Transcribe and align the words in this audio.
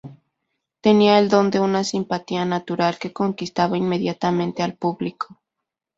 Tenía 0.81 1.19
el 1.19 1.29
don 1.29 1.51
de 1.51 1.59
una 1.59 1.83
simpatía 1.83 2.43
natural 2.43 2.97
que 2.97 3.13
conquistaba 3.13 3.77
inmediatamente 3.77 4.63
al 4.63 4.73
público. 4.75 5.39